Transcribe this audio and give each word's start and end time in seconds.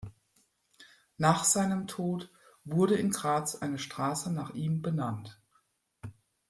Nach 1.19 1.43
seinem 1.43 1.85
Tod 1.85 2.31
wurde 2.65 2.95
in 2.95 3.11
Graz 3.11 3.57
eine 3.57 3.77
Straße 3.77 4.33
nach 4.33 4.49
ihm 4.55 4.81
benannt. 4.81 5.39